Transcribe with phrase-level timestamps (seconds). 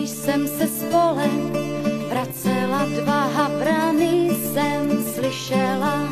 [0.00, 1.52] když jsem se spolem
[2.08, 6.08] vracela dva havrany, jsem slyšela,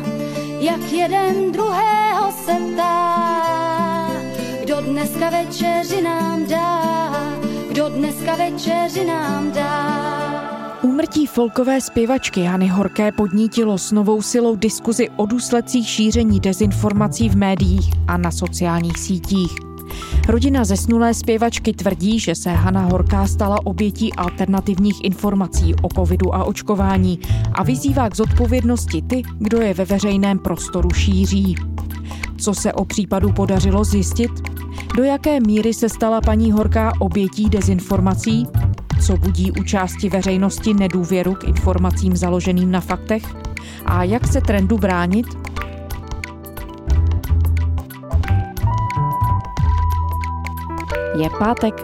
[0.59, 4.11] jak jeden druhého se ptá,
[4.63, 7.13] kdo dneska večeři nám dá,
[7.69, 10.79] kdo dneska večeři nám dá.
[10.81, 17.37] Úmrtí folkové zpěvačky Hany Horké podnítilo s novou silou diskuzi o důsledcích šíření dezinformací v
[17.37, 19.68] médiích a na sociálních sítích.
[20.27, 26.43] Rodina zesnulé zpěvačky tvrdí, že se Hana Horká stala obětí alternativních informací o covidu a
[26.43, 27.19] očkování
[27.53, 31.55] a vyzývá k zodpovědnosti ty, kdo je ve veřejném prostoru šíří.
[32.37, 34.31] Co se o případu podařilo zjistit?
[34.97, 38.47] Do jaké míry se stala paní Horká obětí dezinformací?
[39.05, 43.23] Co budí u části veřejnosti nedůvěru k informacím založeným na faktech?
[43.85, 45.27] A jak se trendu bránit?
[51.19, 51.75] Je pátek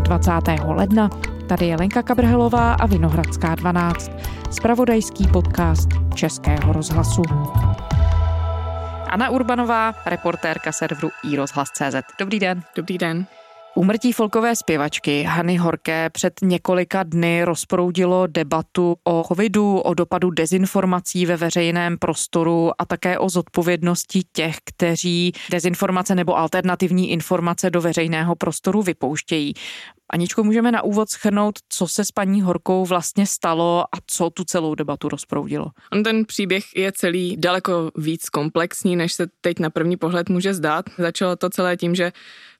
[0.00, 0.74] 21.
[0.74, 1.10] ledna.
[1.48, 4.10] Tady je Lenka Kabrhelová a Vinohradská 12.
[4.50, 7.22] Spravodajský podcast Českého rozhlasu.
[9.10, 11.94] Anna Urbanová, reportérka serveru iRozhlas.cz.
[12.18, 12.62] Dobrý den.
[12.76, 13.26] Dobrý den.
[13.76, 21.26] Úmrtí folkové zpěvačky Hany Horké před několika dny rozproudilo debatu o covidu, o dopadu dezinformací
[21.26, 28.36] ve veřejném prostoru a také o zodpovědnosti těch, kteří dezinformace nebo alternativní informace do veřejného
[28.36, 29.54] prostoru vypouštějí.
[30.12, 34.44] Aničko, můžeme na úvod schrnout, co se s paní Horkou vlastně stalo a co tu
[34.44, 35.66] celou debatu rozproudilo.
[35.92, 40.54] On ten příběh je celý daleko víc komplexní, než se teď na první pohled může
[40.54, 40.86] zdát.
[40.98, 42.12] Začalo to celé tím, že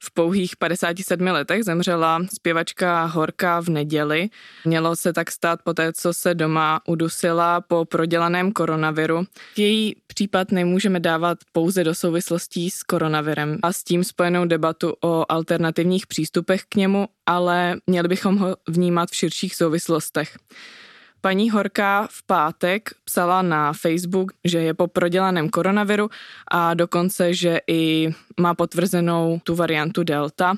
[0.03, 4.29] v pouhých 57 letech zemřela zpěvačka Horka v neděli.
[4.65, 9.23] Mělo se tak stát po té, co se doma udusila po prodělaném koronaviru.
[9.57, 15.25] Její případ nemůžeme dávat pouze do souvislostí s koronavirem a s tím spojenou debatu o
[15.29, 17.36] alternativních přístupech k němu, ale
[17.87, 20.37] měli bychom ho vnímat v širších souvislostech.
[21.21, 26.09] Paní Horká v pátek psala na Facebook, že je po prodělaném koronaviru
[26.51, 28.09] a dokonce, že i
[28.39, 30.55] má potvrzenou tu variantu Delta.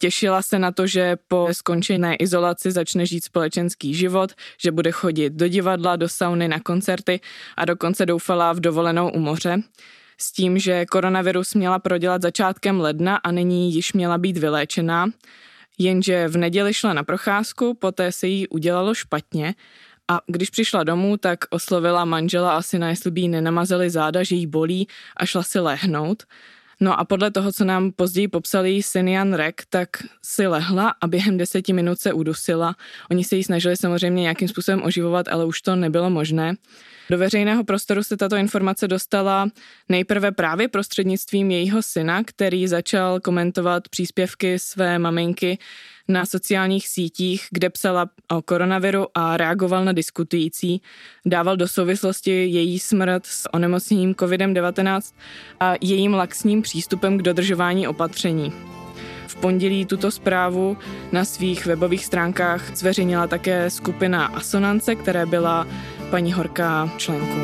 [0.00, 5.32] Těšila se na to, že po skončené izolaci začne žít společenský život, že bude chodit
[5.32, 7.20] do divadla, do sauny, na koncerty
[7.56, 9.62] a dokonce doufala v dovolenou u moře
[10.18, 15.06] s tím, že koronavirus měla prodělat začátkem ledna a nyní již měla být vyléčená.
[15.78, 19.54] Jenže v neděli šla na procházku, poté se jí udělalo špatně
[20.08, 24.36] a když přišla domů, tak oslovila manžela asi na jestli by jí nenamazali záda, že
[24.36, 26.22] jí bolí a šla si lehnout.
[26.80, 29.88] No a podle toho, co nám později popsali Sinian Rek, tak
[30.24, 32.76] si lehla a během deseti minut se udusila.
[33.10, 36.54] Oni se jí snažili samozřejmě nějakým způsobem oživovat, ale už to nebylo možné.
[37.10, 39.48] Do veřejného prostoru se tato informace dostala
[39.88, 45.58] nejprve právě prostřednictvím jejího syna, který začal komentovat příspěvky své maminky
[46.08, 50.82] na sociálních sítích, kde psala o koronaviru a reagoval na diskutující.
[51.26, 55.14] Dával do souvislosti její smrt s onemocněním COVID-19
[55.60, 58.52] a jejím laxním přístupem k dodržování opatření.
[59.26, 60.76] V pondělí tuto zprávu
[61.12, 65.66] na svých webových stránkách zveřejnila také skupina Asonance, které byla
[66.10, 67.40] paní Horká členkou.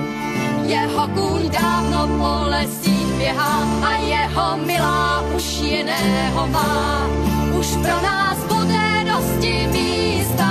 [0.67, 7.31] Jeho kůň dávno po lesích běhá a jeho milá už jiného má.
[7.62, 10.50] Už pro nás bude dosti místa,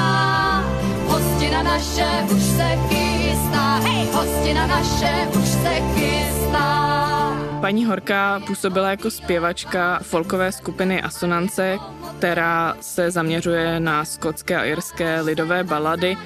[1.07, 7.37] hostina naše už se chystá, hej, hostina naše už se chystá.
[7.61, 11.77] Paní Horká působila jako zpěvačka folkové skupiny Asonance,
[12.17, 16.17] která se zaměřuje na skotské a irské lidové balady,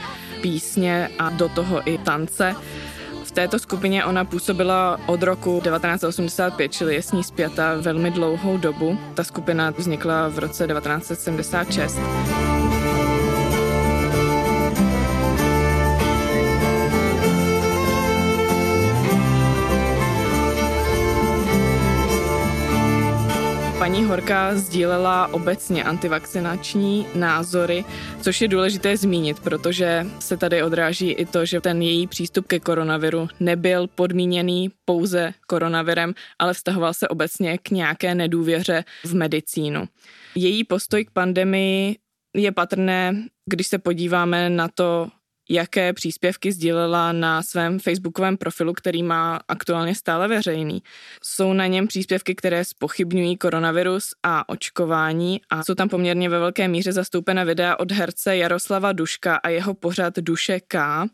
[0.41, 2.55] písně a do toho i tance.
[3.35, 8.97] Této skupině ona působila od roku 1985, čili je s ní zpěta velmi dlouhou dobu.
[9.13, 11.99] Ta skupina vznikla v roce 1976.
[23.95, 27.85] paní Horka sdílela obecně antivakcinační názory,
[28.21, 32.59] což je důležité zmínit, protože se tady odráží i to, že ten její přístup ke
[32.59, 39.85] koronaviru nebyl podmíněný pouze koronavirem, ale vztahoval se obecně k nějaké nedůvěře v medicínu.
[40.35, 41.95] Její postoj k pandemii
[42.35, 43.13] je patrné,
[43.49, 45.07] když se podíváme na to,
[45.49, 50.83] jaké příspěvky sdílela na svém facebookovém profilu, který má aktuálně stále veřejný.
[51.23, 56.67] Jsou na něm příspěvky, které spochybňují koronavirus a očkování a jsou tam poměrně ve velké
[56.67, 61.05] míře zastoupena videa od herce Jaroslava Duška a jeho pořad Duše K,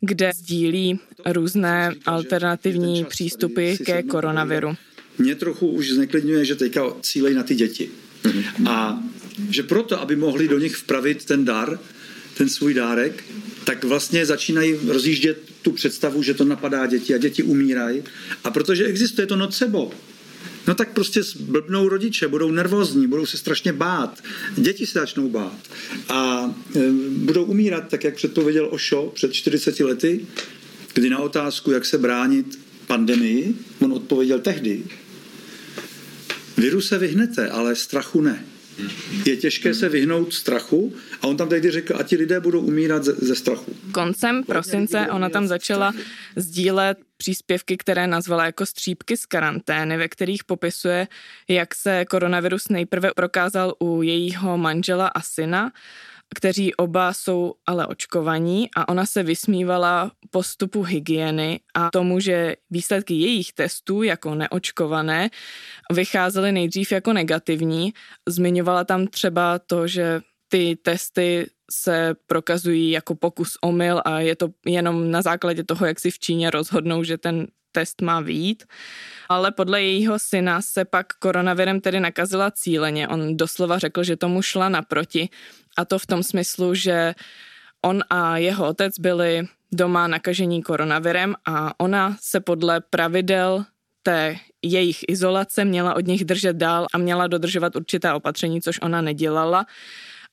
[0.00, 4.76] kde sdílí různé alternativní přístupy ke koronaviru.
[5.18, 7.90] Mě trochu už zneklidňuje, že teďka cílej na ty děti.
[8.70, 8.98] A
[9.50, 11.78] že proto, aby mohli do nich vpravit ten dar,
[12.36, 13.24] ten svůj dárek,
[13.64, 18.02] tak vlastně začínají rozjíždět tu představu, že to napadá děti a děti umírají.
[18.44, 19.90] A protože existuje to nocebo,
[20.66, 24.22] no tak prostě blbnou rodiče, budou nervózní, budou se strašně bát.
[24.56, 25.58] Děti se začnou bát.
[26.08, 30.26] A e, budou umírat, tak jak předpověděl Ošo před 40 lety,
[30.94, 34.82] kdy na otázku, jak se bránit pandemii, on odpověděl tehdy,
[36.56, 38.51] viru se vyhnete, ale strachu ne.
[39.26, 43.04] Je těžké se vyhnout strachu a on tam tehdy řekl, a ti lidé budou umírat
[43.04, 43.76] ze, ze strachu.
[43.92, 45.92] Koncem prosince ona tam začala
[46.36, 51.08] sdílet příspěvky, které nazvala jako střípky z karantény, ve kterých popisuje,
[51.48, 55.72] jak se koronavirus nejprve prokázal u jejího manžela a syna
[56.34, 63.14] kteří oba jsou ale očkovaní a ona se vysmívala postupu hygieny a tomu, že výsledky
[63.14, 65.30] jejich testů jako neočkované
[65.92, 67.92] vycházely nejdřív jako negativní.
[68.28, 74.48] Zmiňovala tam třeba to, že ty testy se prokazují jako pokus omyl a je to
[74.66, 78.64] jenom na základě toho, jak si v Číně rozhodnou, že ten test má výjít.
[79.28, 83.08] Ale podle jejího syna se pak koronavirem tedy nakazila cíleně.
[83.08, 85.28] On doslova řekl, že tomu šla naproti
[85.76, 87.14] a to v tom smyslu, že
[87.82, 93.64] on a jeho otec byli doma nakažení koronavirem a ona se podle pravidel
[94.02, 99.00] té jejich izolace měla od nich držet dál a měla dodržovat určitá opatření, což ona
[99.00, 99.66] nedělala.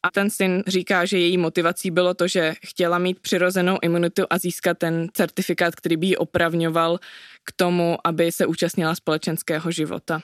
[0.03, 4.38] A ten syn říká, že její motivací bylo to, že chtěla mít přirozenou imunitu a
[4.38, 7.00] získat ten certifikát, který by ji opravňoval
[7.44, 10.21] k tomu, aby se účastnila společenského života.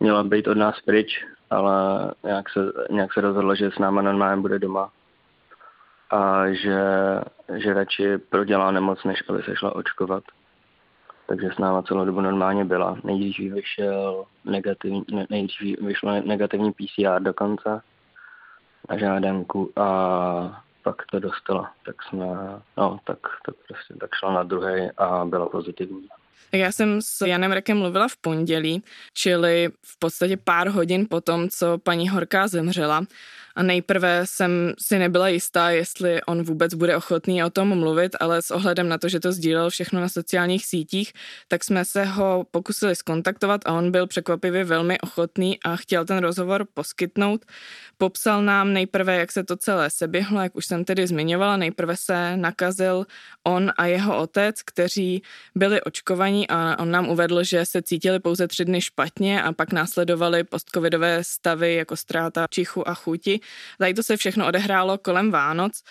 [0.00, 2.60] Měla být od nás pryč, ale nějak se,
[2.90, 4.90] nějak se rozhodla, že s náma normálně bude doma
[6.10, 6.80] a že,
[7.56, 10.24] že radši prodělá nemoc, než aby se šla očkovat.
[11.26, 12.98] Takže s náma celou dobu normálně byla.
[13.04, 17.82] Nejdřív vyšel negativní, nejdřív vyšlo negativní PCR dokonce
[18.90, 21.72] na žádanku a pak to dostala.
[21.86, 22.26] Tak jsme,
[22.76, 26.08] no, tak, tak prostě tak šla na druhé a byla pozitivní.
[26.52, 28.82] Já jsem s Janem Rekem mluvila v pondělí,
[29.14, 33.06] čili v podstatě pár hodin po tom, co paní Horká zemřela.
[33.56, 38.42] A nejprve jsem si nebyla jistá, jestli on vůbec bude ochotný o tom mluvit, ale
[38.42, 41.12] s ohledem na to, že to sdílel všechno na sociálních sítích,
[41.48, 46.18] tak jsme se ho pokusili skontaktovat a on byl překvapivě velmi ochotný a chtěl ten
[46.18, 47.44] rozhovor poskytnout.
[47.98, 51.56] Popsal nám nejprve, jak se to celé seběhlo, jak už jsem tedy zmiňovala.
[51.56, 53.06] Nejprve se nakazil
[53.44, 55.22] on a jeho otec, kteří
[55.54, 59.72] byli očkovaní a on nám uvedl, že se cítili pouze tři dny špatně a pak
[59.72, 63.40] následovali postcovidové stavy jako ztráta čichu a chuti.
[63.78, 65.82] Tady to se všechno odehrálo kolem Vánoc.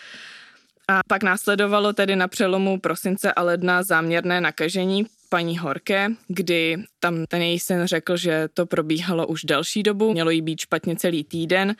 [0.87, 7.25] A pak následovalo tedy na přelomu prosince a ledna záměrné nakažení paní Horké, kdy tam
[7.25, 11.23] ten její syn řekl, že to probíhalo už delší dobu, mělo jí být špatně celý
[11.23, 11.75] týden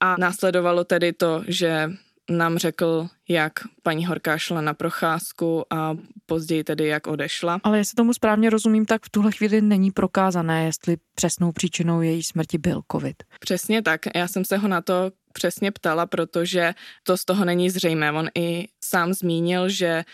[0.00, 1.90] a následovalo tedy to, že
[2.30, 3.52] nám řekl, jak
[3.82, 5.96] paní Horká šla na procházku a
[6.26, 7.60] později tedy jak odešla.
[7.64, 12.22] Ale jestli tomu správně rozumím, tak v tuhle chvíli není prokázané, jestli přesnou příčinou její
[12.22, 13.22] smrti byl covid.
[13.40, 14.00] Přesně tak.
[14.14, 18.12] Já jsem se ho na to přesně ptala, protože to z toho není zřejmé.
[18.12, 20.04] On i sám zmínil, že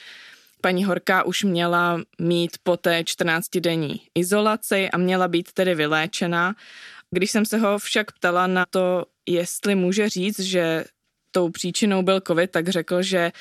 [0.60, 6.54] paní Horká už měla mít po té 14-denní izolaci a měla být tedy vyléčená.
[7.10, 10.84] Když jsem se ho však ptala na to, jestli může říct, že
[11.38, 13.32] tou příčinou byl covid, tak řekl, že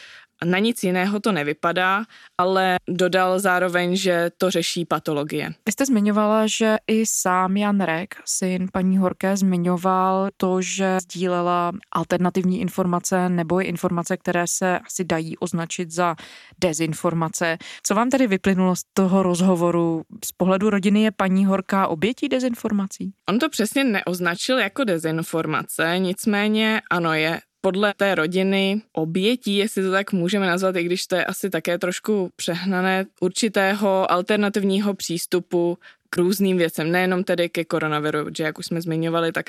[0.45, 2.03] na nic jiného to nevypadá,
[2.37, 5.53] ale dodal zároveň, že to řeší patologie.
[5.65, 11.71] Vy jste zmiňovala, že i sám Jan Rek, syn paní Horké, zmiňoval to, že sdílela
[11.91, 16.15] alternativní informace nebo informace, které se asi dají označit za
[16.61, 17.57] dezinformace.
[17.83, 20.03] Co vám tedy vyplynulo z toho rozhovoru?
[20.25, 23.13] Z pohledu rodiny je paní Horká obětí dezinformací?
[23.29, 29.91] On to přesně neoznačil jako dezinformace, nicméně ano, je podle té rodiny obětí, jestli to
[29.91, 35.77] tak můžeme nazvat, i když to je asi také trošku přehnané, určitého alternativního přístupu
[36.09, 39.45] k různým věcem, nejenom tedy ke koronaviru, že jak už jsme zmiňovali, tak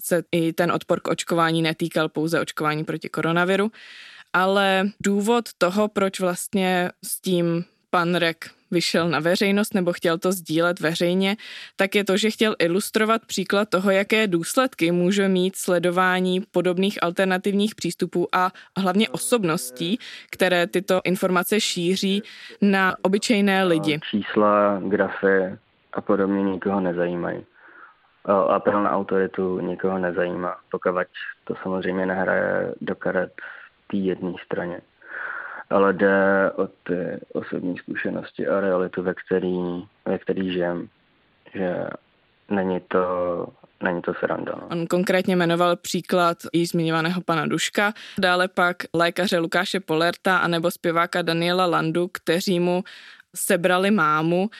[0.00, 3.70] se i ten odpor k očkování netýkal pouze očkování proti koronaviru,
[4.32, 10.32] ale důvod toho, proč vlastně s tím pan Rek vyšel na veřejnost nebo chtěl to
[10.32, 11.36] sdílet veřejně,
[11.76, 17.74] tak je to, že chtěl ilustrovat příklad toho, jaké důsledky může mít sledování podobných alternativních
[17.74, 19.98] přístupů a hlavně osobností,
[20.30, 22.22] které tyto informace šíří
[22.62, 24.00] na obyčejné lidi.
[24.10, 25.58] Čísla, grafy
[25.92, 27.44] a podobně nikoho nezajímají.
[28.48, 30.94] Apel na autoritu nikoho nezajímá, pokud
[31.44, 33.32] to samozřejmě nehraje do karet
[33.90, 34.80] té jedné straně
[35.70, 40.88] ale jde o ty osobní zkušenosti a realitu, ve který, ve který žijem.
[41.54, 41.86] Že
[42.50, 43.46] není to
[43.82, 44.52] není to sranda.
[44.60, 44.68] No.
[44.70, 51.22] On konkrétně jmenoval příklad již zmiňovaného pana Duška, dále pak lékaře Lukáše Polerta anebo zpěváka
[51.22, 52.84] Daniela Landu, kteří mu
[53.36, 54.50] sebrali mámu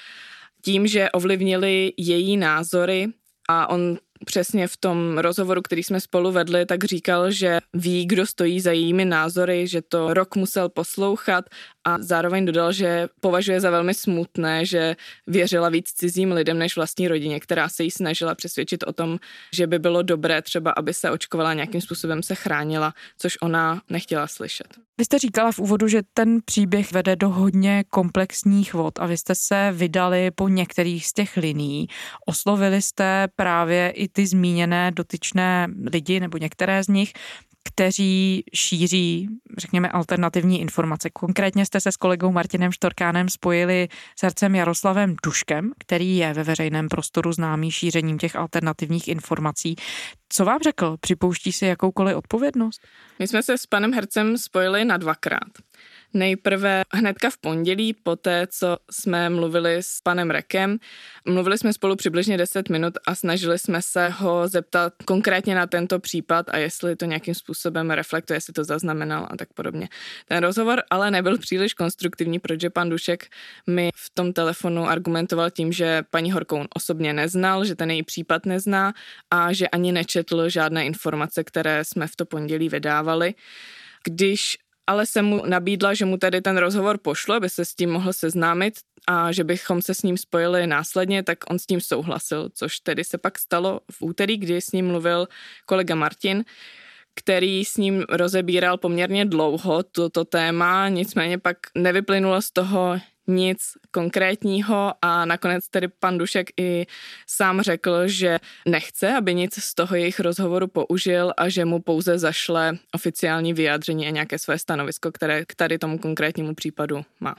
[0.64, 3.06] tím, že ovlivnili její názory
[3.48, 8.26] a on přesně v tom rozhovoru, který jsme spolu vedli, tak říkal, že ví, kdo
[8.26, 11.44] stojí za jejími názory, že to rok musel poslouchat
[11.84, 14.96] a zároveň dodal, že považuje za velmi smutné, že
[15.26, 19.18] věřila víc cizím lidem než vlastní rodině, která se jí snažila přesvědčit o tom,
[19.52, 24.26] že by bylo dobré třeba, aby se očkovala nějakým způsobem se chránila, což ona nechtěla
[24.26, 24.66] slyšet.
[24.98, 29.16] Vy jste říkala v úvodu, že ten příběh vede do hodně komplexních vod a vy
[29.16, 31.86] jste se vydali po některých z těch liní.
[32.26, 37.12] Oslovili jste právě i ty zmíněné dotyčné lidi nebo některé z nich
[37.74, 41.10] kteří šíří, řekněme, alternativní informace.
[41.10, 43.88] Konkrétně jste se s kolegou Martinem Štorkánem spojili
[44.18, 49.76] s hercem Jaroslavem Duškem, který je ve veřejném prostoru známý šířením těch alternativních informací.
[50.28, 50.96] Co vám řekl?
[51.00, 52.80] Připouští si jakoukoliv odpovědnost?
[53.18, 55.67] My jsme se s panem hercem spojili na dvakrát.
[56.14, 60.78] Nejprve hnedka v pondělí, poté, co jsme mluvili s panem Rekem.
[61.26, 65.98] Mluvili jsme spolu přibližně 10 minut a snažili jsme se ho zeptat konkrétně na tento
[65.98, 69.88] případ a jestli to nějakým způsobem reflektuje, jestli to zaznamenal a tak podobně.
[70.28, 73.26] Ten rozhovor ale nebyl příliš konstruktivní, protože pan Dušek
[73.66, 78.46] mi v tom telefonu argumentoval tím, že paní Horkou osobně neznal, že ten její případ
[78.46, 78.94] nezná
[79.30, 83.34] a že ani nečetl žádné informace, které jsme v to pondělí vydávali.
[84.04, 87.90] Když ale jsem mu nabídla, že mu tedy ten rozhovor pošlu, aby se s tím
[87.90, 88.74] mohl seznámit
[89.06, 93.04] a že bychom se s ním spojili následně, tak on s tím souhlasil, což tedy
[93.04, 95.28] se pak stalo v úterý, kdy s ním mluvil
[95.66, 96.44] kolega Martin,
[97.14, 103.58] který s ním rozebíral poměrně dlouho toto téma, nicméně pak nevyplynulo z toho nic
[103.90, 106.86] konkrétního a nakonec tedy pan Dušek i
[107.26, 112.18] sám řekl, že nechce, aby nic z toho jejich rozhovoru použil a že mu pouze
[112.18, 117.34] zašle oficiální vyjádření a nějaké své stanovisko, které k tady tomu konkrétnímu případu má.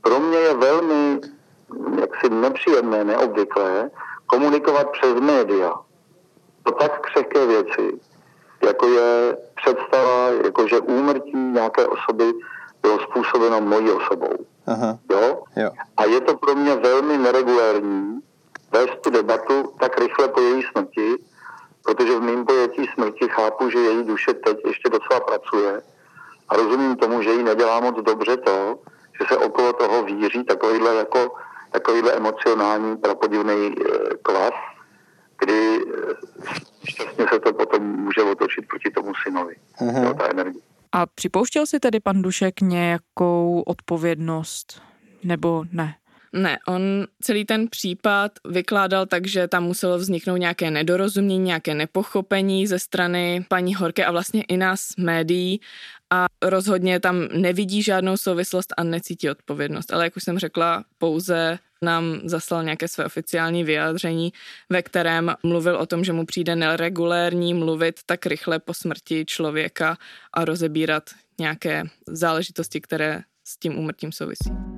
[0.00, 1.20] Pro mě je velmi
[2.00, 3.90] jaksi nepříjemné, neobvyklé
[4.26, 5.72] komunikovat přes média
[6.64, 7.98] o tak křehké věci,
[8.66, 12.32] jako je představa, jakože úmrtí nějaké osoby
[12.84, 14.34] bylo způsobeno mojí osobou.
[14.66, 14.98] Aha.
[15.10, 15.42] Jo?
[15.56, 15.70] jo?
[15.96, 18.20] A je to pro mě velmi neregulární
[18.72, 21.14] vést tu debatu tak rychle po její smrti,
[21.84, 25.82] protože v mým pojetí smrti chápu, že její duše teď ještě docela pracuje
[26.48, 28.78] a rozumím tomu, že jí nedělá moc dobře to,
[29.20, 31.34] že se okolo toho víří takovýhle jako
[31.70, 33.74] takovýhle emocionální prapodivný e,
[34.22, 34.54] kvas,
[35.38, 35.80] kdy e,
[36.90, 40.73] šťastně se to potom může otočit proti tomu synovi, jo, ta energie.
[40.94, 44.82] A připouštěl si tedy pan Dušek nějakou odpovědnost
[45.24, 45.94] nebo ne?
[46.32, 46.82] Ne, on
[47.22, 53.44] celý ten případ vykládal tak, že tam muselo vzniknout nějaké nedorozumění, nějaké nepochopení ze strany
[53.48, 55.60] paní Horke a vlastně i nás médií
[56.14, 59.92] a rozhodně tam nevidí žádnou souvislost a necítí odpovědnost.
[59.92, 64.32] Ale jak už jsem řekla, pouze nám zaslal nějaké své oficiální vyjádření,
[64.70, 69.96] ve kterém mluvil o tom, že mu přijde neregulérní mluvit tak rychle po smrti člověka
[70.32, 74.73] a rozebírat nějaké záležitosti, které s tím úmrtím souvisí.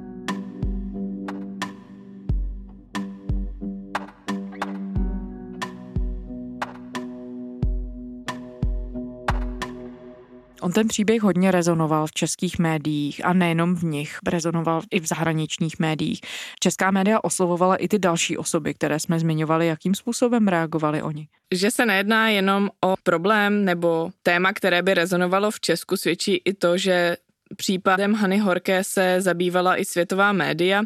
[10.67, 15.07] On ten příběh hodně rezonoval v českých médiích a nejenom v nich, rezonoval i v
[15.07, 16.21] zahraničních médiích.
[16.61, 21.29] Česká média oslovovala i ty další osoby, které jsme zmiňovali, jakým způsobem reagovali oni.
[21.55, 26.55] Že se nejedná jenom o problém nebo téma, které by rezonovalo v Česku, svědčí i
[26.55, 27.17] to, že
[27.57, 30.83] Případem Hany Horké se zabývala i světová média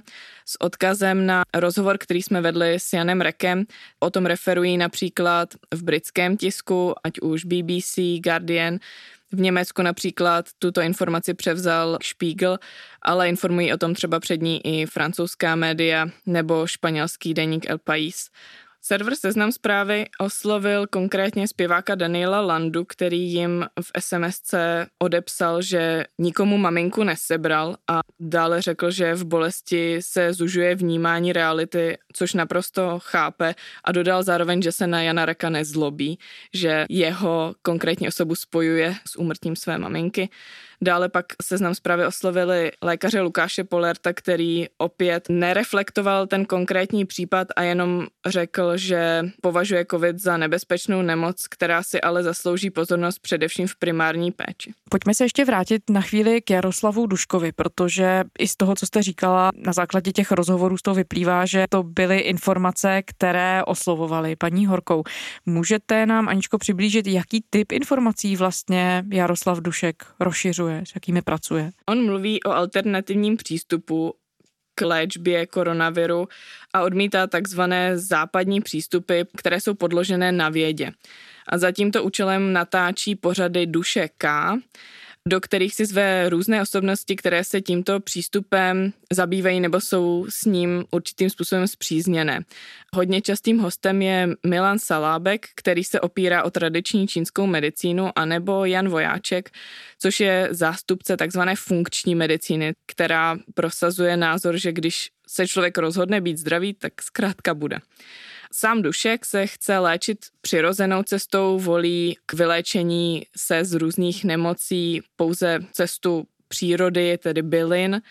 [0.46, 3.64] s odkazem na rozhovor, který jsme vedli s Janem Rekem.
[4.00, 8.78] O tom referují například v britském tisku, ať už BBC, Guardian,
[9.32, 12.58] v Německu například tuto informaci převzal Spiegel,
[13.02, 18.30] ale informují o tom třeba přední i francouzská média nebo španělský deník El País.
[18.82, 24.54] Server Seznam zprávy oslovil konkrétně zpěváka Daniela Landu, který jim v SMSC
[24.98, 31.98] odepsal, že nikomu maminku nesebral a dále řekl, že v bolesti se zužuje vnímání reality,
[32.12, 36.18] což naprosto chápe a dodal zároveň, že se na Jana Reka nezlobí,
[36.54, 40.28] že jeho konkrétní osobu spojuje s úmrtím své maminky.
[40.82, 47.62] Dále pak seznam zprávy oslovili lékaře Lukáše Polerta, který opět nereflektoval ten konkrétní případ a
[47.62, 53.76] jenom řekl, že považuje COVID za nebezpečnou nemoc, která si ale zaslouží pozornost především v
[53.76, 54.72] primární péči.
[54.90, 59.02] Pojďme se ještě vrátit na chvíli k Jaroslavu Duškovi, protože i z toho, co jste
[59.02, 64.66] říkala, na základě těch rozhovorů z toho vyplývá, že to byly informace, které oslovovaly paní
[64.66, 65.02] Horkou.
[65.46, 71.70] Můžete nám, Aničko, přiblížit, jaký typ informací vlastně Jaroslav Dušek rozšiřuje, s jakými pracuje?
[71.86, 74.14] On mluví o alternativním přístupu
[74.74, 76.28] k léčbě koronaviru
[76.74, 80.92] a odmítá takzvané západní přístupy, které jsou podložené na vědě.
[81.48, 84.52] A za tímto účelem natáčí pořady Duše K,
[85.28, 90.84] do kterých si zve různé osobnosti, které se tímto přístupem zabývají nebo jsou s ním
[90.90, 92.40] určitým způsobem zpřízněné.
[92.94, 98.88] Hodně častým hostem je Milan Salábek, který se opírá o tradiční čínskou medicínu, anebo Jan
[98.88, 99.50] Vojáček,
[99.98, 106.38] což je zástupce takzvané funkční medicíny, která prosazuje názor, že když se člověk rozhodne být
[106.38, 107.78] zdravý, tak zkrátka bude.
[108.52, 115.58] Sám Dušek se chce léčit přirozenou cestou, volí k vyléčení se z různých nemocí pouze
[115.72, 118.02] cestu přírody, tedy bylin.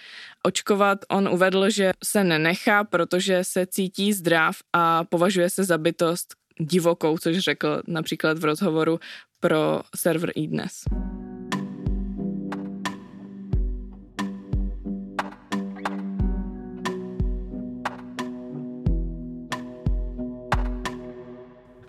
[0.43, 6.35] Očkovat on uvedl, že se nenechá, protože se cítí zdrav a považuje se za bytost
[6.59, 8.99] divokou, což řekl například v rozhovoru
[9.39, 10.83] pro server iDnes.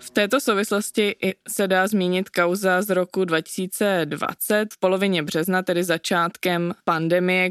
[0.01, 1.15] V této souvislosti
[1.47, 7.49] se dá zmínit kauza z roku 2020 v polovině března, tedy začátkem pandemie.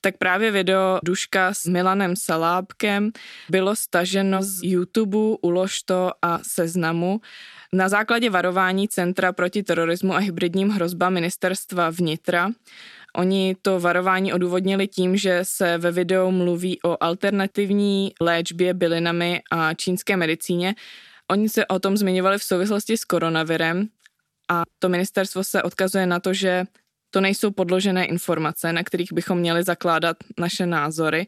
[0.00, 3.10] Tak právě video Duška s Milanem Salábkem
[3.50, 7.20] bylo staženo z YouTube, Ulož to a Seznamu.
[7.72, 12.50] Na základě varování Centra proti terorismu a hybridním hrozbám ministerstva vnitra
[13.16, 19.74] Oni to varování odůvodnili tím, že se ve videu mluví o alternativní léčbě bylinami a
[19.74, 20.74] čínské medicíně,
[21.30, 23.88] Oni se o tom zmiňovali v souvislosti s koronavirem
[24.50, 26.64] a to ministerstvo se odkazuje na to, že
[27.10, 31.26] to nejsou podložené informace, na kterých bychom měli zakládat naše názory.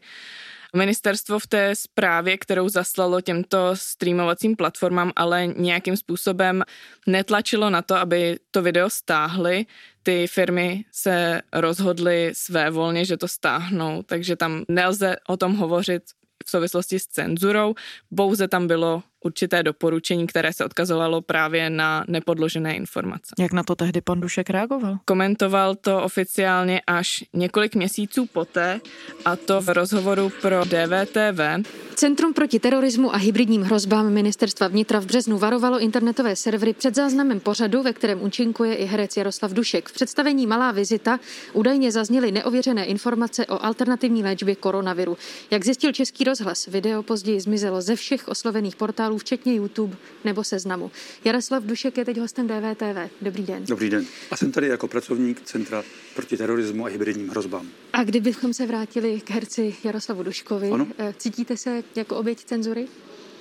[0.75, 6.63] Ministerstvo v té zprávě, kterou zaslalo těmto streamovacím platformám, ale nějakým způsobem
[7.07, 9.65] netlačilo na to, aby to video stáhly.
[10.03, 16.03] Ty firmy se rozhodly své volně, že to stáhnou, takže tam nelze o tom hovořit
[16.45, 17.75] v souvislosti s cenzurou,
[18.15, 23.35] pouze tam bylo určité doporučení, které se odkazovalo právě na nepodložené informace.
[23.39, 24.97] Jak na to tehdy pan Dušek reagoval?
[25.05, 28.79] Komentoval to oficiálně až několik měsíců poté,
[29.25, 31.69] a to v rozhovoru pro DVTV.
[31.95, 37.39] Centrum proti terorismu a hybridním hrozbám ministerstva vnitra v březnu varovalo internetové servery před záznamem
[37.39, 39.89] pořadu, ve kterém účinkuje i herec Jaroslav Dušek.
[39.89, 41.19] V představení Malá vizita
[41.53, 45.17] údajně zazněly neověřené informace o alternativní léčbě koronaviru.
[45.51, 50.91] Jak zjistil Český rozhlas, video později zmizelo ze všech oslovených portálů včetně YouTube nebo Seznamu.
[51.23, 53.11] Jaroslav Dušek je teď hostem DVTV.
[53.21, 53.65] Dobrý den.
[53.65, 54.05] Dobrý den.
[54.31, 55.83] A jsem tady jako pracovník Centra
[56.15, 57.67] proti terorismu a hybridním hrozbám.
[57.93, 60.87] A kdybychom se vrátili k herci Jaroslavu Duškovi, ano?
[60.97, 62.87] Eh, cítíte se jako oběť cenzury?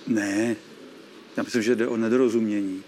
[0.07, 0.57] Ne,
[1.37, 2.83] já myslím, že jde o nedorozumění.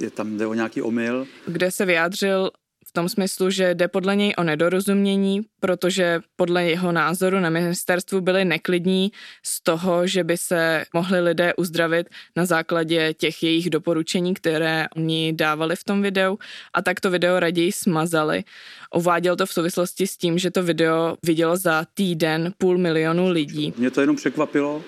[0.00, 1.26] Je tam jde o nějaký omyl.
[1.46, 2.50] Kde se vyjádřil
[2.92, 8.20] v tom smyslu, že jde podle něj o nedorozumění, protože podle jeho názoru na ministerstvu
[8.20, 9.12] byli neklidní
[9.44, 15.32] z toho, že by se mohli lidé uzdravit na základě těch jejich doporučení, které oni
[15.32, 16.38] dávali v tom videu
[16.74, 18.44] a tak to video raději smazali.
[18.94, 23.74] Uváděl to v souvislosti s tím, že to video vidělo za týden půl milionu lidí.
[23.76, 24.82] Mě to jenom překvapilo,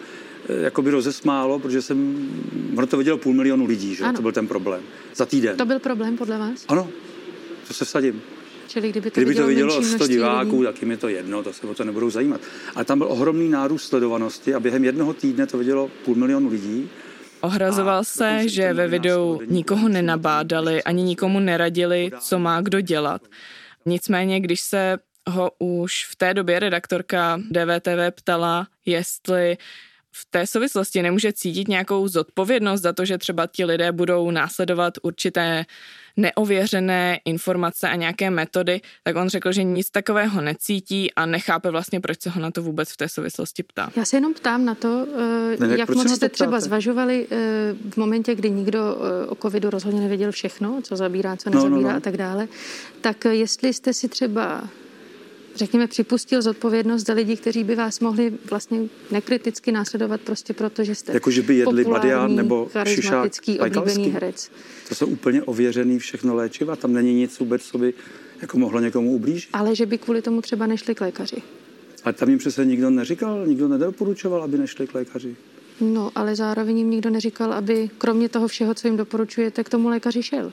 [0.49, 2.29] eh, jako by rozesmálo, protože jsem,
[2.77, 4.05] ono to vidělo půl milionu lidí, že?
[4.17, 4.83] to byl ten problém.
[5.14, 5.57] Za týden.
[5.57, 6.64] To byl problém podle vás?
[6.69, 6.88] Ano,
[7.68, 8.22] to se vsadím.
[8.68, 10.64] Čili kdyby to, kdyby vidělo, to vidělo 100 diváků, lidí.
[10.64, 12.40] tak jim je to jedno, to se o to nebudou zajímat.
[12.74, 16.90] Ale tam byl ohromný nárůst sledovanosti a během jednoho týdne to vidělo půl milionu lidí.
[17.40, 23.22] Ohrazoval se, že ve videu nikoho nenabádali, ani nikomu neradili, co má kdo dělat.
[23.87, 24.98] Nicméně, když se
[25.29, 29.57] ho už v té době redaktorka DVTV ptala, jestli
[30.12, 34.94] v té souvislosti nemůže cítit nějakou zodpovědnost za to, že třeba ti lidé budou následovat
[35.03, 35.64] určité
[36.16, 42.00] neověřené informace a nějaké metody, tak on řekl, že nic takového necítí a nechápe vlastně,
[42.00, 43.90] proč se ho na to vůbec v té souvislosti ptá.
[43.96, 45.07] Já se jenom ptám na to,
[45.61, 47.37] eh, ne, jak moc jste třeba zvažovali eh,
[47.90, 51.83] v momentě, kdy nikdo eh, o covidu rozhodně nevěděl všechno, co zabírá, co nezabírá no,
[51.83, 51.96] no, no.
[51.96, 52.48] a tak dále,
[53.00, 54.68] tak jestli jste si třeba
[55.57, 60.95] řekněme, připustil zodpovědnost za lidi, kteří by vás mohli vlastně nekriticky následovat prostě proto, že
[60.95, 64.51] jste jako, že by jedli badián nebo charismatický, oblíbený herec.
[64.88, 67.95] To jsou úplně ověřený všechno léčiva, tam není nic vůbec, co by
[68.43, 69.51] jako mohlo někomu ublížit.
[69.53, 71.43] Ale že by kvůli tomu třeba nešli k lékaři.
[72.05, 75.37] Ale tam jim přece nikdo neříkal, nikdo nedoporučoval, aby nešli k lékaři.
[75.81, 79.88] No, ale zároveň jim nikdo neříkal, aby kromě toho všeho, co jim doporučujete, k tomu
[79.88, 80.53] lékaři šel.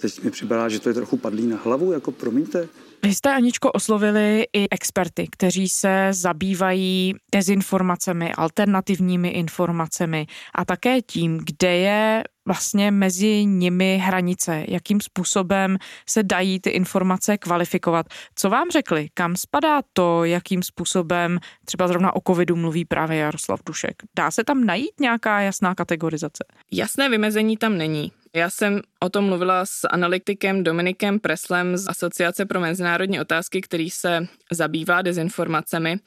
[0.00, 2.68] Teď mi připadá, že to je trochu padlý na hlavu, jako promiňte.
[3.02, 11.40] Vy jste, Aničko, oslovili i experty, kteří se zabývají dezinformacemi, alternativními informacemi a také tím,
[11.44, 18.06] kde je vlastně mezi nimi hranice, jakým způsobem se dají ty informace kvalifikovat.
[18.34, 19.08] Co vám řekli?
[19.14, 24.02] Kam spadá to, jakým způsobem třeba zrovna o covidu mluví právě Jaroslav Dušek?
[24.16, 26.44] Dá se tam najít nějaká jasná kategorizace?
[26.72, 28.12] Jasné vymezení tam není.
[28.34, 33.90] Já jsem o tom mluvila s analytikem Dominikem Preslem z Asociace pro mezinárodní otázky, který
[33.90, 35.98] se zabývá dezinformacemi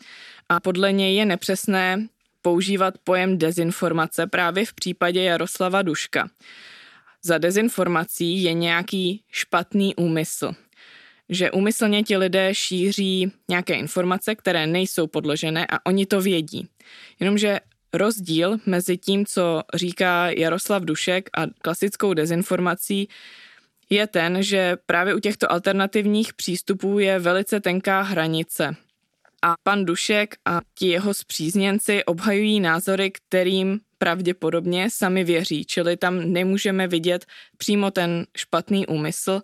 [0.49, 2.07] a podle něj je nepřesné
[2.41, 6.29] používat pojem dezinformace právě v případě Jaroslava Duška.
[7.23, 10.51] Za dezinformací je nějaký špatný úmysl.
[11.29, 16.67] Že úmyslně ti lidé šíří nějaké informace, které nejsou podložené a oni to vědí.
[17.19, 17.59] Jenomže
[17.93, 23.09] rozdíl mezi tím, co říká Jaroslav Dušek a klasickou dezinformací,
[23.89, 28.75] je ten, že právě u těchto alternativních přístupů je velice tenká hranice.
[29.43, 36.33] A pan Dušek a ti jeho zpřízněnci obhajují názory, kterým pravděpodobně sami věří, čili tam
[36.33, 37.25] nemůžeme vidět
[37.57, 39.41] přímo ten špatný úmysl.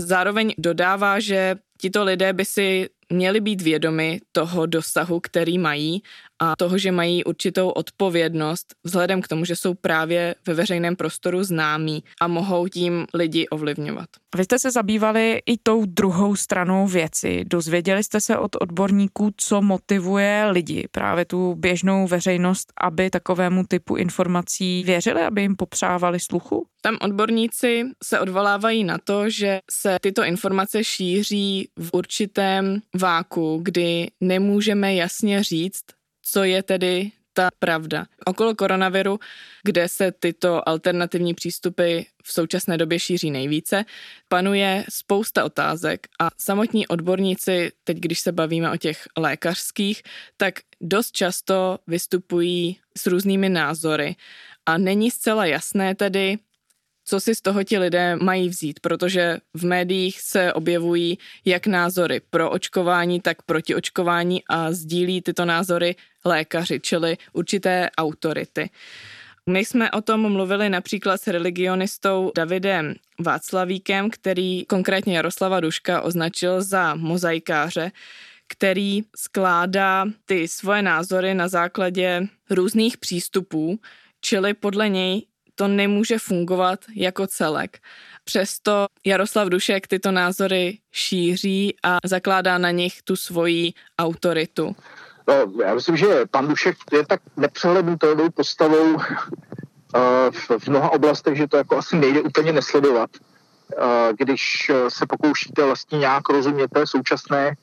[0.00, 6.02] Zároveň dodává, že tito lidé by si měli být vědomi toho dosahu, který mají
[6.38, 11.44] a toho, že mají určitou odpovědnost vzhledem k tomu, že jsou právě ve veřejném prostoru
[11.44, 14.06] známí a mohou tím lidi ovlivňovat.
[14.36, 17.44] Vy jste se zabývali i tou druhou stranou věci.
[17.46, 23.96] Dozvěděli jste se od odborníků, co motivuje lidi, právě tu běžnou veřejnost, aby takovému typu
[23.96, 26.66] informací věřili, aby jim popřávali sluchu?
[26.80, 34.10] Tam odborníci se odvolávají na to, že se tyto informace šíří v určitém váku, kdy
[34.20, 35.84] nemůžeme jasně říct,
[36.22, 38.06] co je tedy ta pravda.
[38.24, 39.18] Okolo koronaviru,
[39.64, 43.84] kde se tyto alternativní přístupy v současné době šíří nejvíce,
[44.28, 50.02] panuje spousta otázek a samotní odborníci, teď když se bavíme o těch lékařských,
[50.36, 54.16] tak dost často vystupují s různými názory
[54.66, 56.38] a není zcela jasné tedy,
[57.08, 62.20] co si z toho ti lidé mají vzít, protože v médiích se objevují jak názory
[62.30, 68.70] pro očkování, tak proti očkování a sdílí tyto názory lékaři, čili určité autority.
[69.50, 76.62] My jsme o tom mluvili například s religionistou Davidem Václavíkem, který konkrétně Jaroslava Duška označil
[76.62, 77.92] za mozaikáře,
[78.48, 83.78] který skládá ty svoje názory na základě různých přístupů,
[84.20, 85.22] čili podle něj
[85.56, 87.78] to nemůže fungovat jako celek.
[88.24, 94.76] Přesto Jaroslav Dušek tyto názory šíří a zakládá na nich tu svoji autoritu.
[95.28, 99.00] No, já myslím, že pan Dušek je tak nepřehlednutelnou postavou uh,
[100.58, 103.10] v mnoha oblastech, že to jako asi nejde úplně nesledovat.
[103.78, 103.82] Uh,
[104.18, 107.56] když se pokoušíte vlastně nějak rozumět té současné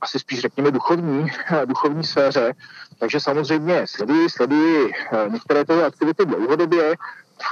[0.00, 1.26] asi spíš řekněme duchovní,
[1.64, 2.52] duchovní sféře.
[2.98, 6.96] Takže samozřejmě sleduji, sleduji uh, některé tyhle aktivity dlouhodobě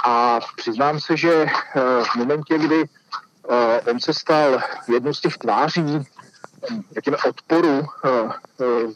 [0.05, 2.83] a přiznám se, že uh, v momentě, kdy
[3.91, 6.07] on se stal jednou z těch tváří,
[6.93, 7.85] řekněme, odporu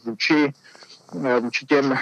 [0.06, 0.54] vůči,
[1.40, 1.98] vůči těm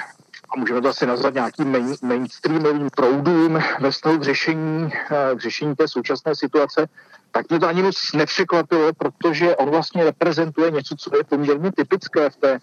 [0.52, 4.90] a můžeme to asi nazvat nějakým main, mainstreamovým proudům ve vztahu k řešení,
[5.36, 6.88] k řešení té současné situace,
[7.32, 12.30] tak mě to ani moc nepřekvapilo, protože on vlastně reprezentuje něco, co je poměrně typické
[12.30, 12.60] v té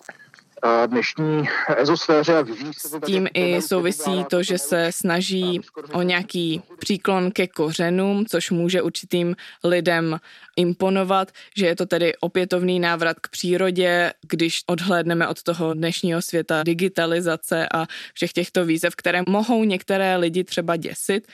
[0.86, 2.44] dnešní ezosféře.
[2.78, 5.60] S tím i souvisí to, že se snaží
[5.92, 10.20] o nějaký příklon ke kořenům, což může určitým lidem
[10.56, 16.62] imponovat, že je to tedy opětovný návrat k přírodě, když odhlédneme od toho dnešního světa
[16.62, 21.28] digitalizace a všech těchto výzev, které mohou některé lidi třeba děsit.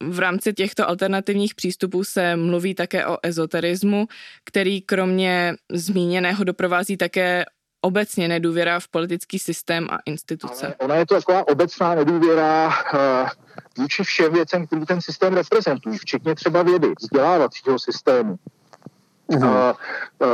[0.00, 4.06] V rámci těchto alternativních přístupů se mluví také o ezoterismu,
[4.44, 7.44] který kromě zmíněného doprovází také
[7.80, 10.66] obecně nedůvěra v politický systém a instituce.
[10.66, 13.28] Ale ona je to taková obecná nedůvěra uh,
[13.78, 18.36] vůči všem věcem, který ten systém reprezentují, včetně třeba vědy, vzdělávacího systému.
[19.26, 19.72] Uh, uh,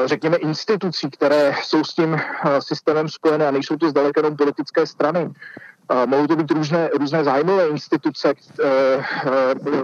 [0.05, 2.21] řekněme institucí, které jsou s tím uh,
[2.59, 5.25] systémem spojené a nejsou to zdaleka jenom politické strany.
[5.25, 8.35] Uh, mohou to být různé, různé zájmové instituce,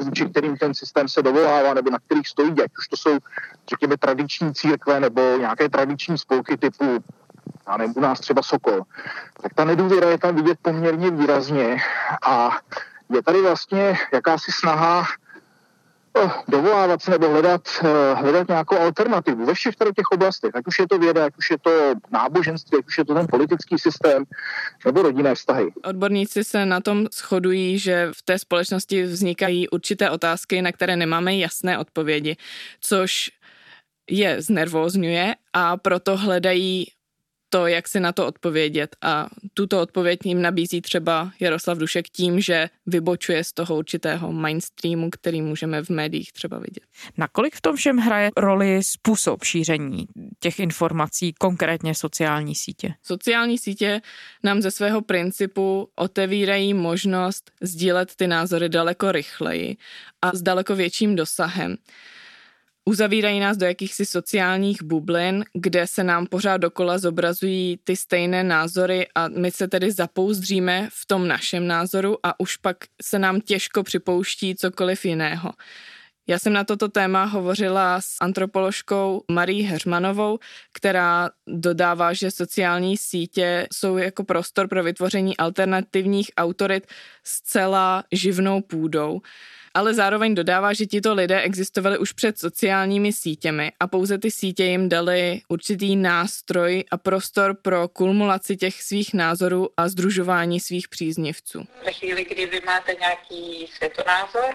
[0.01, 3.19] vůči kterým ten systém se dovolává nebo na kterých stojí, ať už to jsou,
[3.71, 7.05] řekněme, tradiční církve nebo nějaké tradiční spolky typu
[7.71, 8.83] já nevím, u nás třeba Sokol,
[9.43, 11.77] tak ta nedůvěra je tam vidět poměrně výrazně.
[12.27, 12.51] A
[13.09, 15.07] je tady vlastně jakási snaha
[16.19, 20.67] Eh, dovolávat se nebo hledat, eh, hledat nějakou alternativu ve všech tady těch oblastech, ať
[20.67, 23.79] už je to věda, ať už je to náboženství, ať už je to ten politický
[23.79, 24.25] systém
[24.85, 25.73] nebo rodinné vztahy.
[25.85, 31.37] Odborníci se na tom shodují, že v té společnosti vznikají určité otázky, na které nemáme
[31.37, 32.37] jasné odpovědi,
[32.81, 33.31] což
[34.11, 36.87] je znervózňuje a proto hledají
[37.51, 38.97] to, jak si na to odpovědět.
[39.03, 45.11] A tuto odpověď jim nabízí třeba Jaroslav Dušek tím, že vybočuje z toho určitého mainstreamu,
[45.11, 46.85] který můžeme v médiích třeba vidět.
[47.17, 50.07] Nakolik v tom všem hraje roli způsob šíření
[50.41, 52.95] těch informací, konkrétně sociální sítě?
[53.03, 54.01] Sociální sítě
[54.43, 59.77] nám ze svého principu otevírají možnost sdílet ty názory daleko rychleji
[60.23, 61.77] a s daleko větším dosahem.
[62.85, 69.07] Uzavírají nás do jakýchsi sociálních bublin, kde se nám pořád dokola zobrazují ty stejné názory
[69.15, 73.83] a my se tedy zapouzdříme v tom našem názoru a už pak se nám těžko
[73.83, 75.53] připouští cokoliv jiného.
[76.27, 80.39] Já jsem na toto téma hovořila s antropoložkou Marí Heřmanovou,
[80.73, 86.87] která dodává, že sociální sítě jsou jako prostor pro vytvoření alternativních autorit
[87.25, 89.21] zcela živnou půdou
[89.75, 94.65] ale zároveň dodává, že tito lidé existovali už před sociálními sítěmi a pouze ty sítě
[94.65, 101.65] jim dali určitý nástroj a prostor pro kulmulaci těch svých názorů a združování svých příznivců.
[101.85, 104.55] Ve chvíli, kdy vy máte nějaký světonázor,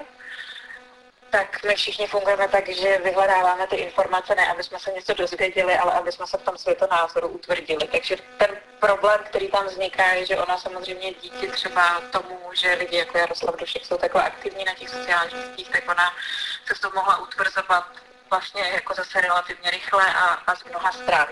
[1.36, 5.74] tak my všichni fungujeme tak, že vyhledáváme ty informace ne, aby jsme se něco dozvěděli,
[5.74, 7.88] ale aby jsme se v tom světonázoru utvrdili.
[7.92, 8.50] Takže ten
[8.80, 13.56] problém, který tam vzniká, je, že ona samozřejmě díky třeba tomu, že lidi jako Jaroslav
[13.60, 14.74] Dušek jsou takhle aktivní na
[15.06, 16.12] sociálních sítích, tak ona
[16.66, 17.86] se v tom mohla utvrzovat
[18.30, 21.28] vlastně jako zase relativně rychle a, a z mnoha stran.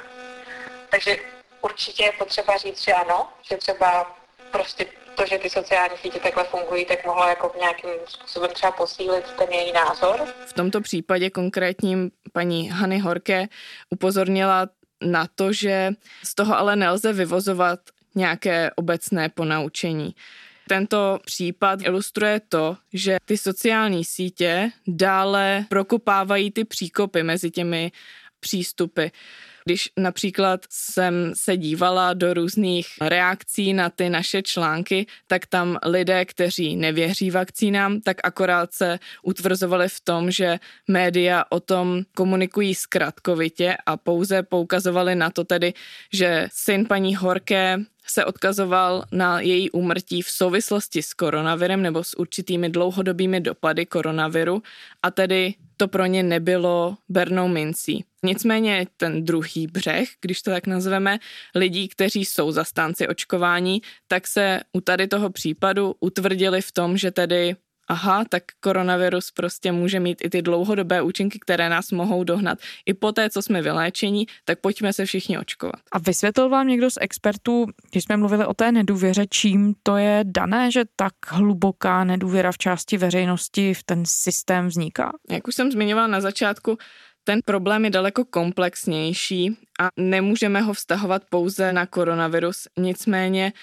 [0.89, 1.17] Takže
[1.62, 4.17] určitě je potřeba říct, že ano, že třeba
[4.51, 9.25] prostě to, že ty sociální sítě takhle fungují, tak mohlo jako nějakým způsobem třeba posílit
[9.31, 10.27] ten její názor.
[10.45, 13.45] V tomto případě konkrétním paní Hany Horké
[13.89, 14.67] upozornila
[15.01, 15.91] na to, že
[16.23, 17.79] z toho ale nelze vyvozovat
[18.15, 20.15] nějaké obecné ponaučení.
[20.67, 27.91] Tento případ ilustruje to, že ty sociální sítě dále prokupávají ty příkopy mezi těmi
[28.39, 29.08] přístupy.
[29.65, 36.26] Když například jsem se dívala do různých reakcí na ty naše články, tak tam lidé,
[36.26, 43.78] kteří nevěří vakcínám, tak akorát se utvrzovali v tom, že média o tom komunikují zkratkovitě
[43.86, 45.73] a pouze poukazovali na to tedy,
[46.13, 52.17] že syn paní Horké se odkazoval na její úmrtí v souvislosti s koronavirem nebo s
[52.17, 54.63] určitými dlouhodobými dopady koronaviru
[55.03, 58.05] a tedy to pro ně nebylo bernou mincí.
[58.23, 61.19] Nicméně ten druhý břeh, když to tak nazveme,
[61.55, 67.11] lidí, kteří jsou zastánci očkování, tak se u tady toho případu utvrdili v tom, že
[67.11, 67.55] tedy
[67.93, 72.58] aha, tak koronavirus prostě může mít i ty dlouhodobé účinky, které nás mohou dohnat.
[72.86, 75.75] I po té, co jsme vyléčení, tak pojďme se všichni očkovat.
[75.91, 80.19] A vysvětlil vám někdo z expertů, když jsme mluvili o té nedůvěře, čím to je
[80.23, 85.12] dané, že tak hluboká nedůvěra v části veřejnosti v ten systém vzniká?
[85.29, 86.77] Jak už jsem zmiňovala na začátku,
[87.23, 92.67] ten problém je daleko komplexnější a nemůžeme ho vztahovat pouze na koronavirus.
[92.77, 93.53] Nicméně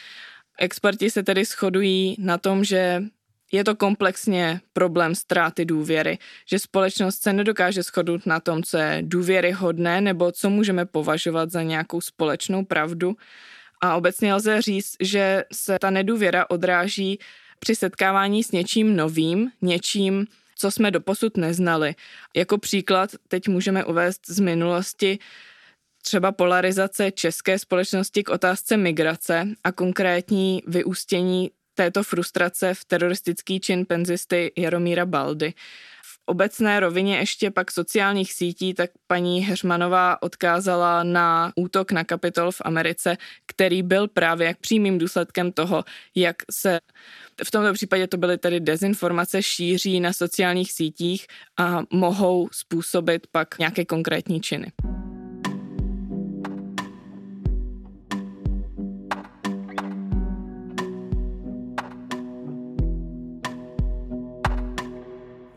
[0.58, 3.02] experti se tedy shodují na tom, že
[3.52, 8.98] je to komplexně problém ztráty důvěry, že společnost se nedokáže shodnout na tom, co je
[9.02, 13.16] důvěryhodné nebo co můžeme považovat za nějakou společnou pravdu.
[13.80, 17.18] A obecně lze říct, že se ta nedůvěra odráží
[17.58, 21.94] při setkávání s něčím novým, něčím, co jsme doposud neznali.
[22.36, 25.18] Jako příklad teď můžeme uvést z minulosti
[26.02, 33.86] třeba polarizace české společnosti k otázce migrace a konkrétní vyústění této frustrace v teroristický čin
[33.86, 35.54] penzisty Jaromíra Baldy.
[36.02, 42.50] V obecné rovině ještě pak sociálních sítí, tak paní Heřmanová odkázala na útok na Kapitol
[42.50, 43.16] v Americe,
[43.46, 46.80] který byl právě jak přímým důsledkem toho, jak se
[47.44, 51.26] v tomto případě to byly tedy dezinformace šíří na sociálních sítích
[51.58, 54.72] a mohou způsobit pak nějaké konkrétní činy.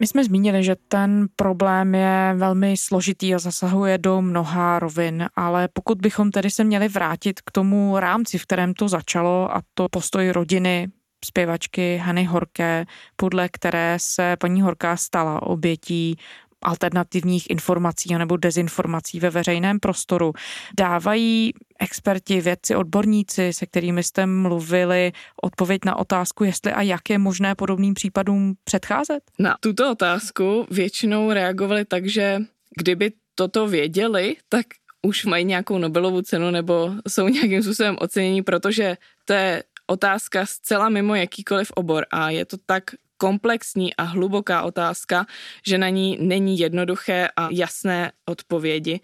[0.04, 5.70] My jsme zmínili, že ten problém je velmi složitý a zasahuje do mnoha rovin, ale
[5.74, 9.90] pokud bychom tedy se měli vrátit k tomu rámci, v kterém to začalo a to
[9.90, 10.88] postoj rodiny,
[11.26, 12.86] zpěvačky Hany Horké,
[13.16, 16.18] podle které se paní Horká stala obětí
[16.64, 20.34] alternativních informací nebo dezinformací ve veřejném prostoru.
[20.80, 27.18] Dávají experti, vědci, odborníci, se kterými jste mluvili, odpověď na otázku, jestli a jak je
[27.18, 29.24] možné podobným případům předcházet?
[29.40, 32.40] Na tuto otázku většinou reagovali tak, že
[32.78, 34.66] kdyby toto věděli, tak
[35.02, 40.90] už mají nějakou Nobelovu cenu nebo jsou nějakým způsobem ocenění, protože to je otázka zcela
[40.90, 42.84] mimo jakýkoliv obor a je to tak
[43.18, 45.26] komplexní a hluboká otázka,
[45.68, 49.00] že na ní není jednoduché a jasné odpovědi.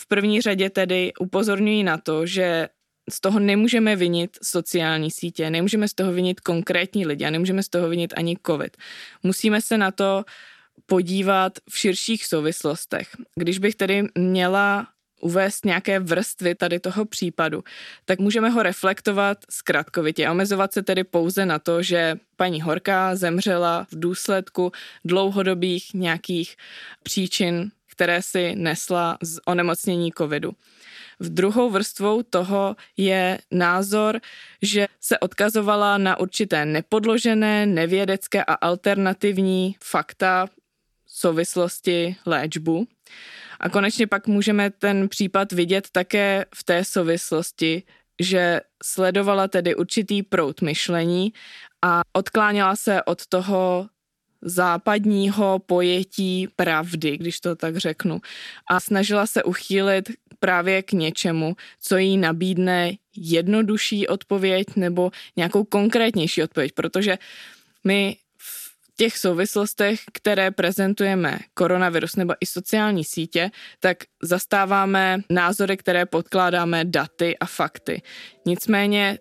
[0.00, 2.68] V první řadě tedy upozorňuji na to, že
[3.10, 7.68] z toho nemůžeme vinit sociální sítě, nemůžeme z toho vinit konkrétní lidi a nemůžeme z
[7.68, 8.76] toho vinit ani COVID.
[9.22, 10.24] Musíme se na to
[10.86, 13.08] podívat v širších souvislostech.
[13.36, 14.88] Když bych tedy měla
[15.20, 17.64] uvést nějaké vrstvy tady toho případu,
[18.04, 20.30] tak můžeme ho reflektovat zkratkovitě.
[20.30, 24.72] Omezovat se tedy pouze na to, že paní Horká zemřela v důsledku
[25.04, 26.56] dlouhodobých nějakých
[27.02, 30.52] příčin, které si nesla z onemocnění covidu.
[31.20, 34.20] V druhou vrstvou toho je názor,
[34.62, 40.46] že se odkazovala na určité nepodložené, nevědecké a alternativní fakta
[41.06, 42.86] souvislosti léčbu.
[43.60, 47.82] A konečně pak můžeme ten případ vidět také v té souvislosti,
[48.20, 51.32] že sledovala tedy určitý prout myšlení
[51.84, 53.88] a odkláněla se od toho
[54.42, 58.20] západního pojetí pravdy, když to tak řeknu.
[58.70, 66.42] A snažila se uchýlit právě k něčemu, co jí nabídne jednodušší odpověď nebo nějakou konkrétnější
[66.42, 67.18] odpověď, protože
[67.84, 68.16] my
[68.96, 77.38] těch souvislostech, které prezentujeme koronavirus nebo i sociální sítě, tak zastáváme názory, které podkládáme daty
[77.38, 78.02] a fakty.
[78.46, 79.18] Nicméně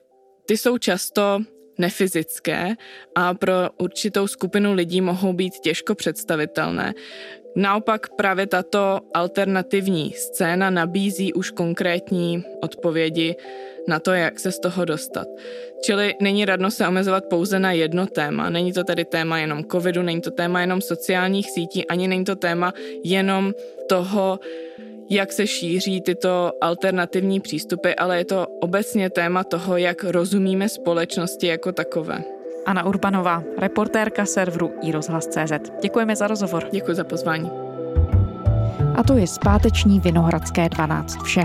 [0.48, 1.40] ty jsou často
[1.78, 2.76] nefyzické
[3.16, 6.94] a pro určitou skupinu lidí mohou být těžko představitelné.
[7.56, 13.36] Naopak právě tato alternativní scéna nabízí už konkrétní odpovědi
[13.88, 15.28] na to, jak se z toho dostat.
[15.82, 18.50] Čili není radno se omezovat pouze na jedno téma.
[18.50, 22.36] Není to tedy téma jenom covidu, není to téma jenom sociálních sítí, ani není to
[22.36, 23.54] téma jenom
[23.90, 24.40] toho,
[25.10, 31.48] jak se šíří tyto alternativní přístupy, ale je to obecně téma toho, jak rozumíme společnosti
[31.48, 32.24] jako takové.
[32.65, 35.72] Anna Urbanová, reportérka serveru iRozhlas.cz.
[35.82, 36.63] Děkujeme za rozhovor.
[36.72, 37.52] Děkuji za pozvání.
[38.96, 41.41] A to je zpáteční Vinohradské 12 vše.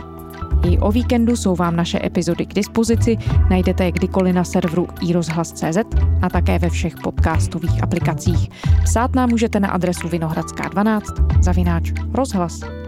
[0.68, 3.16] I o víkendu jsou vám naše epizody k dispozici,
[3.50, 5.78] najdete je kdykoliv na serveru iRozhlas.cz
[6.22, 8.48] a také ve všech podcastových aplikacích.
[8.84, 11.02] Psát nám můžete na adresu vinohradská12
[11.42, 12.79] zavináč rozhlas.cz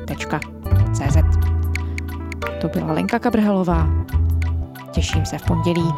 [2.60, 3.88] To byla Lenka Kabrhelová.
[4.90, 5.92] Těším se v pondělí.